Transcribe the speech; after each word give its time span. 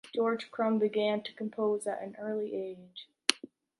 George 0.15 0.49
Crumb 0.49 0.79
began 0.79 1.21
to 1.21 1.31
compose 1.33 1.85
at 1.85 2.01
an 2.01 2.15
early 2.17 2.55
age. 2.55 3.07